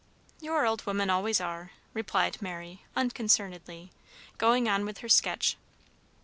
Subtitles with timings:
[0.39, 3.91] "Your old women always are," replied Mary, unconcernedly,
[4.39, 5.57] going on with her sketch.